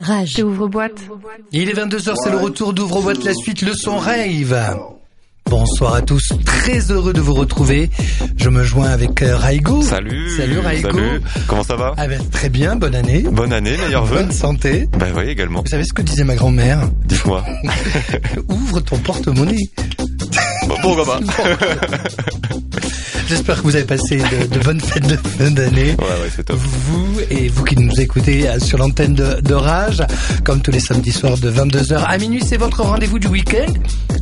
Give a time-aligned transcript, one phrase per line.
[0.00, 0.42] Rage.
[0.42, 1.00] Ouvre-boîte.
[1.52, 4.78] Il est 22h, c'est le retour d'Ouvre-boîte la suite, le son rave.
[5.46, 7.90] Bonsoir à tous, très heureux de vous retrouver.
[8.36, 9.82] Je me joins avec euh, Raigo.
[9.82, 10.30] Salut.
[10.30, 10.90] Salut Raigo.
[10.90, 11.20] Salut.
[11.46, 11.92] Comment ça va?
[11.98, 13.22] Ah ben, très bien, bonne année.
[13.30, 14.22] Bonne année, meilleurs vœux.
[14.22, 14.88] Bonne santé.
[14.98, 15.60] Bah oui, également.
[15.60, 16.88] Vous savez ce que disait ma grand-mère?
[17.04, 17.44] Dites-moi.
[18.48, 19.68] Ouvre ton porte-monnaie.
[20.66, 21.20] Bon, pourquoi pas
[23.32, 25.96] J'espère que vous avez passé de, de bonnes fêtes de fin d'année.
[25.98, 26.58] Ouais, ouais, c'est top.
[26.58, 30.02] Vous et vous qui nous écoutez euh, sur l'antenne de, de Rage,
[30.44, 33.72] comme tous les samedis soirs de 22h à minuit, c'est votre rendez-vous du week-end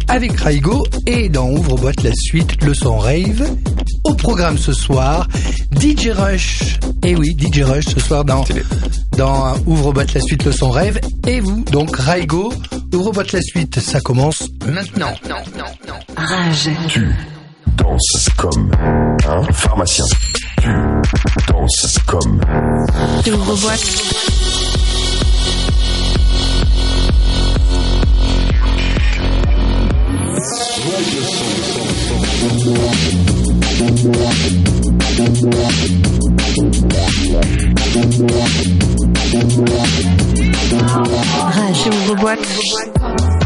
[0.06, 3.50] avec Raigo et dans Ouvre-boîte la suite, le son rave.
[4.04, 5.26] Au programme ce soir,
[5.80, 6.78] DJ Rush.
[7.04, 8.44] Et oui, DJ Rush ce soir dans,
[9.18, 11.00] dans euh, Ouvre-boîte la suite, le son rave.
[11.26, 12.52] Et vous, donc Raigo,
[12.94, 15.14] Ouvre-boîte la suite, ça commence maintenant.
[16.16, 16.70] Rage.
[16.86, 17.08] Tu
[17.76, 18.70] danses comme
[19.26, 20.04] un hein, pharmacien.
[20.60, 20.68] Tu
[21.48, 22.40] danses comme.
[22.48, 23.72] Ah, je vous revois.
[41.50, 43.39] Rage, je vous revois.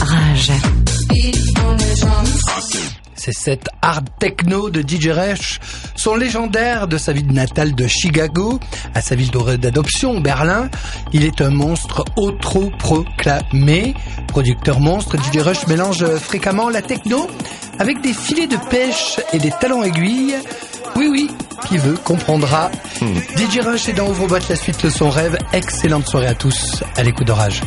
[0.00, 0.52] Rage.
[3.14, 5.58] C'est cette hard techno de DJ Rush,
[5.94, 8.60] son légendaire de sa ville natale de Chicago
[8.94, 10.68] à sa ville d'adoption, Berlin.
[11.14, 13.94] Il est un monstre auto-proclamé.
[14.28, 17.26] Producteur monstre, DJ Rush mélange fréquemment la techno
[17.78, 20.34] avec des filets de pêche et des talons aiguilles.
[20.96, 21.30] Oui, oui,
[21.68, 22.70] qui veut comprendra.
[23.36, 25.38] DJ Rush est dans Ouvre-boîte la suite de son rêve.
[25.54, 27.62] Excellente soirée à tous à l'écoute d'orage.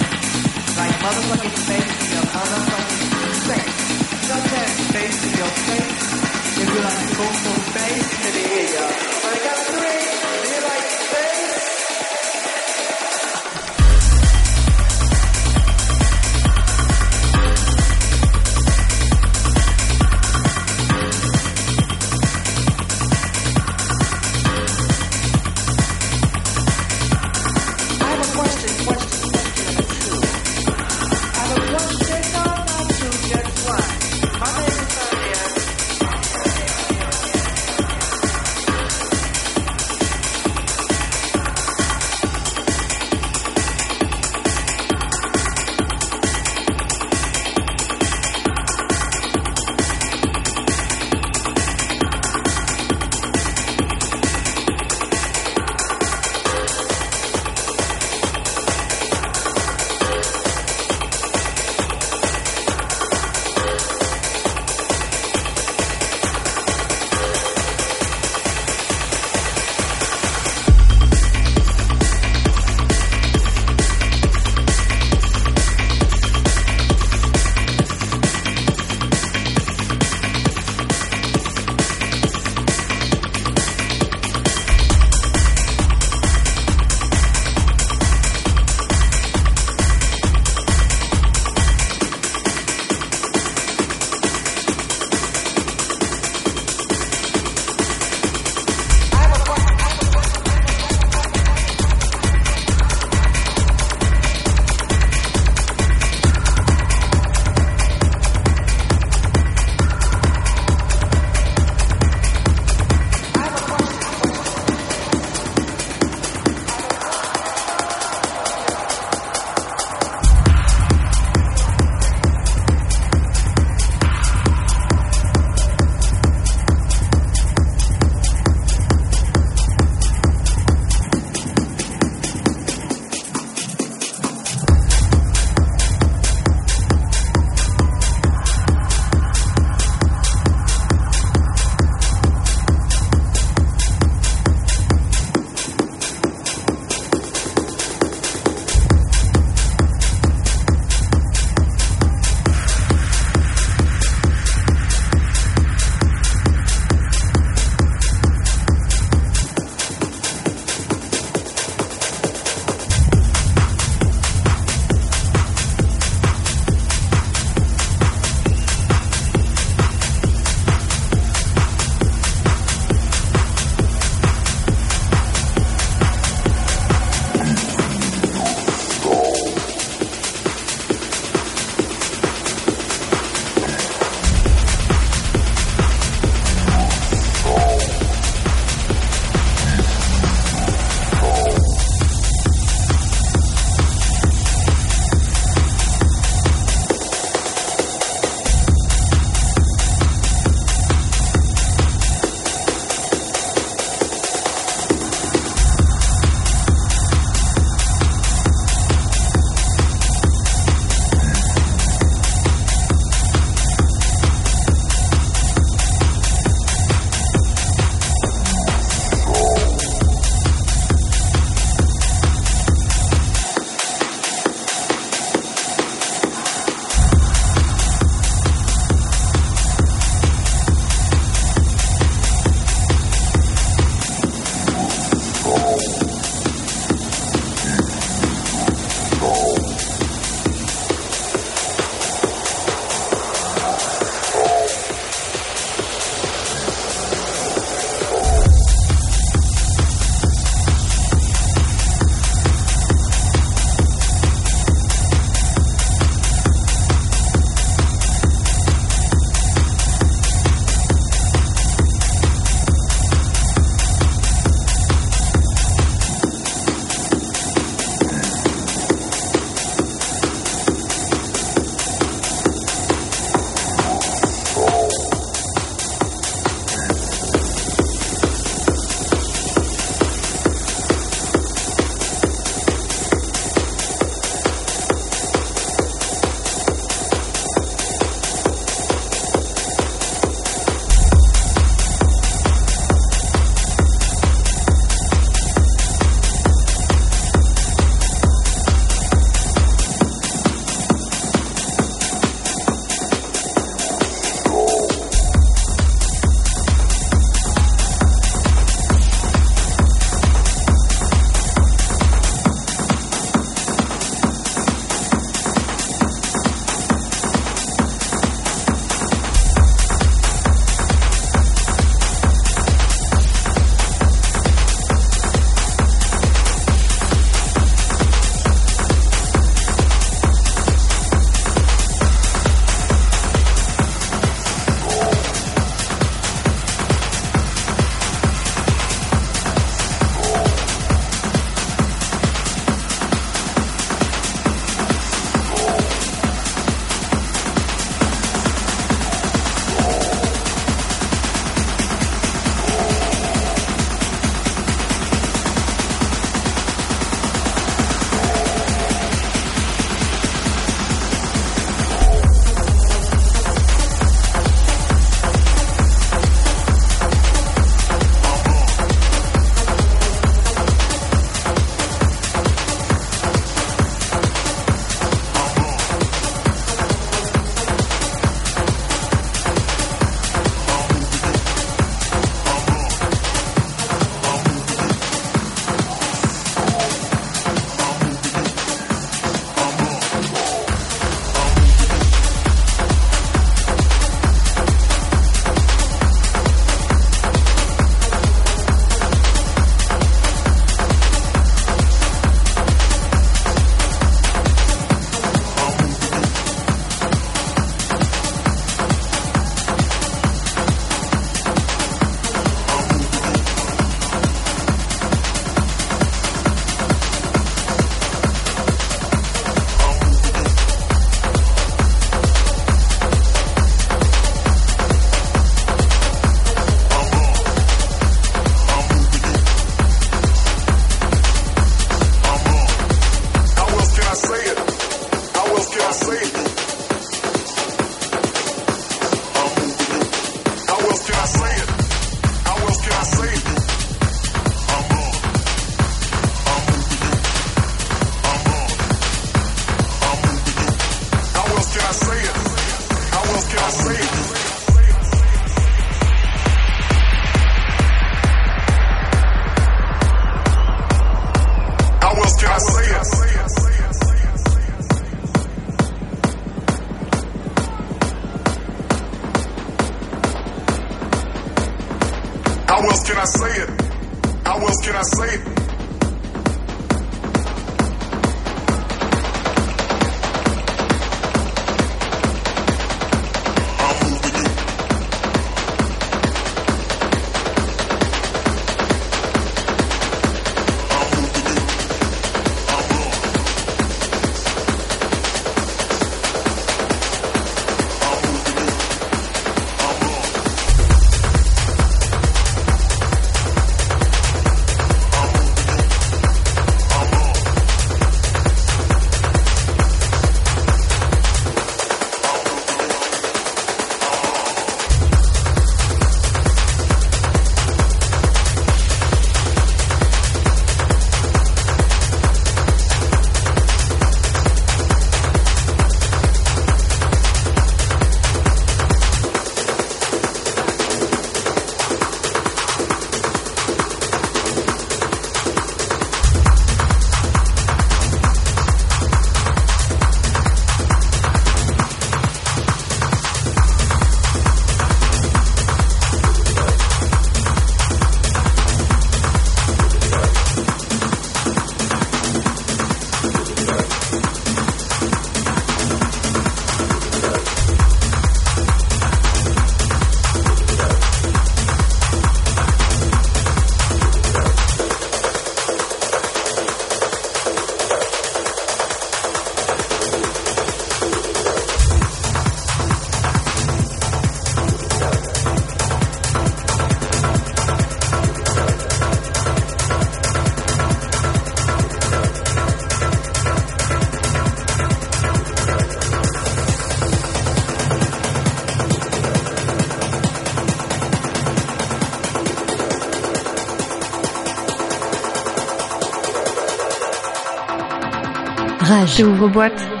[599.11, 599.17] Rage.
[599.17, 600.00] J'ouvre boîte.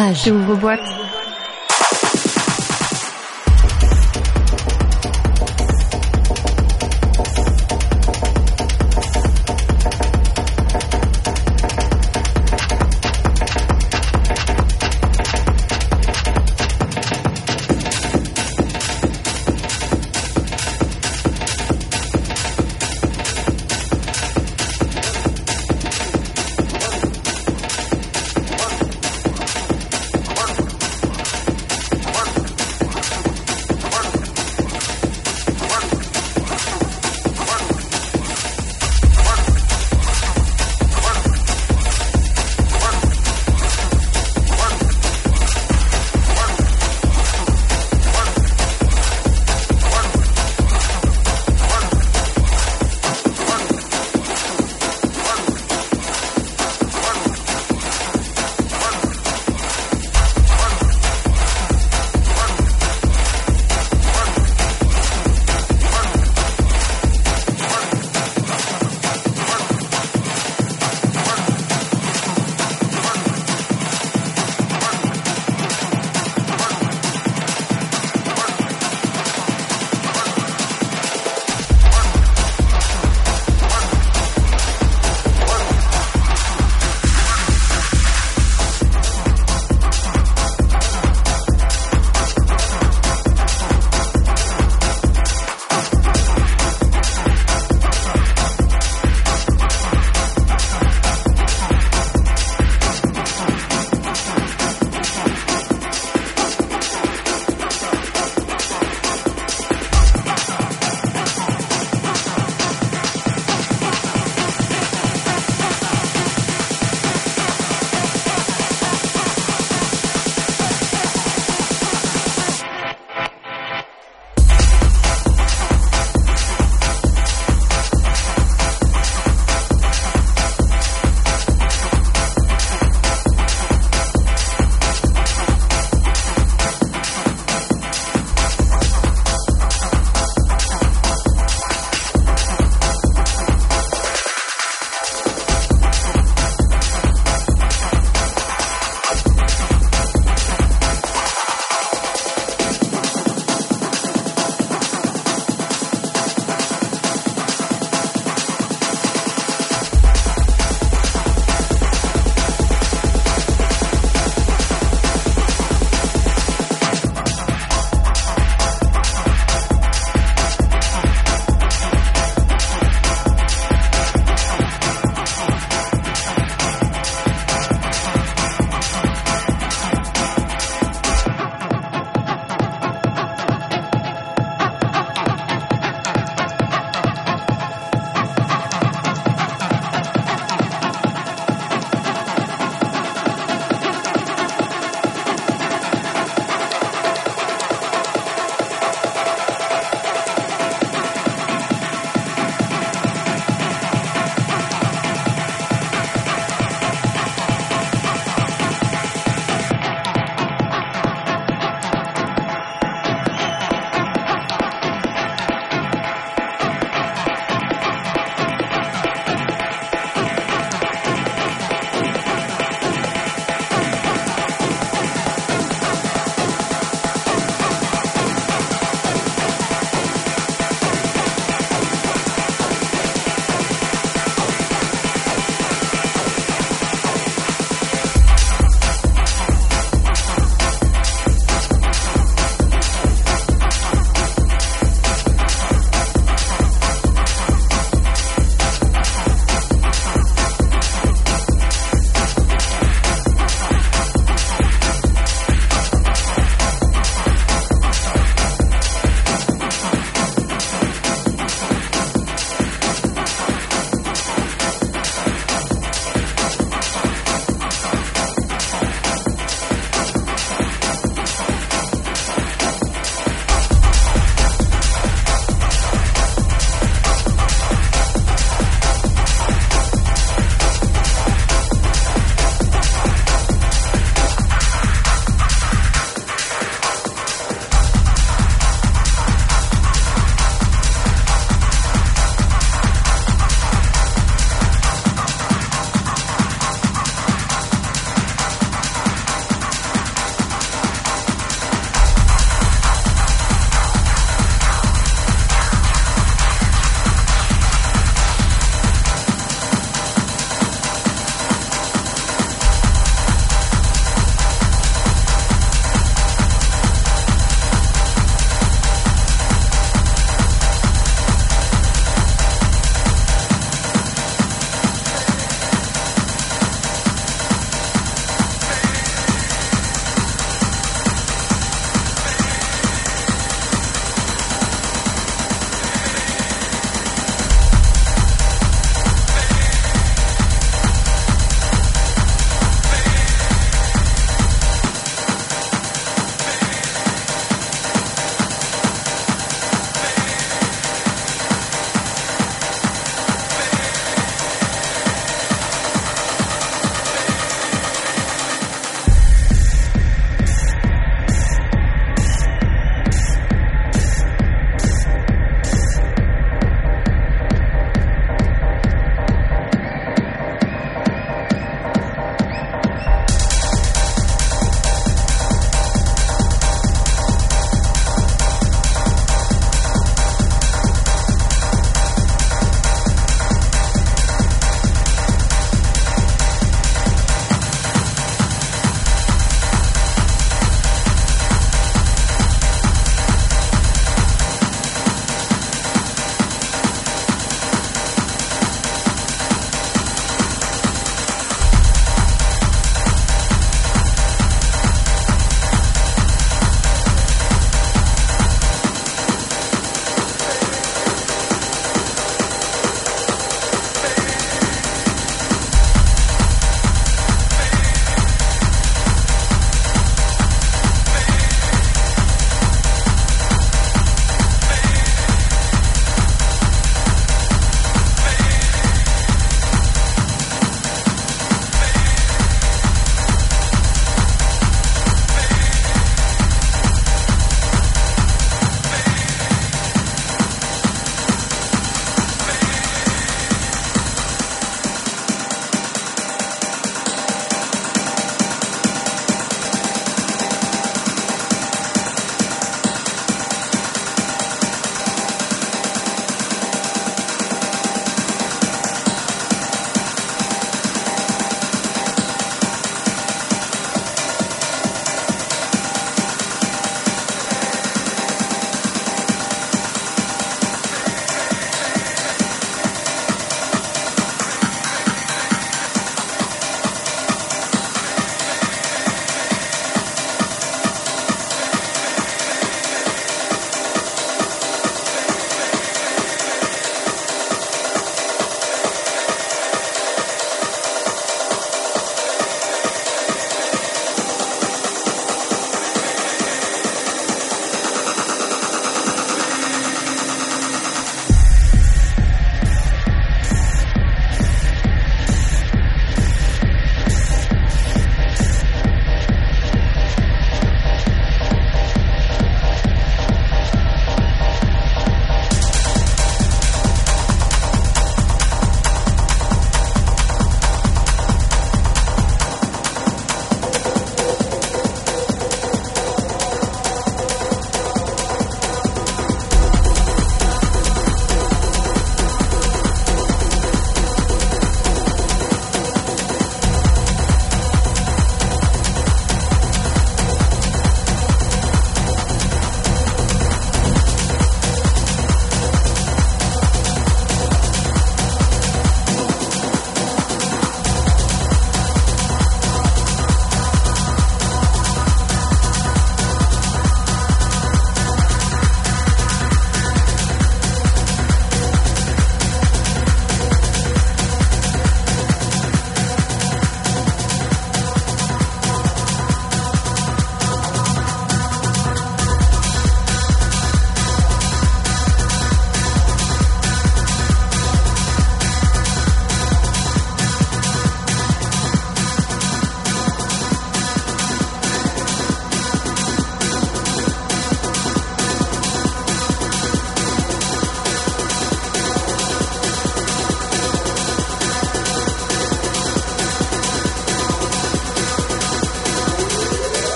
[0.00, 0.24] Rage.
[0.24, 0.89] J'ouvre boîte.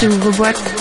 [0.00, 0.10] Rage.
[0.10, 0.79] J'ouvre boîte.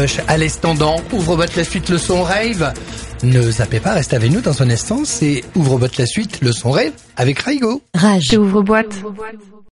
[0.00, 0.96] Rush à l'estendant.
[1.12, 2.72] Ouvre-boîte la suite, le son rave.
[3.22, 5.02] Ne zappez pas, restez avec nous dans un instant.
[5.04, 7.82] C'est Ouvre-boîte la suite, le son rave avec Raigo.
[7.94, 8.32] Rage.
[8.32, 8.94] Ouvre boîte.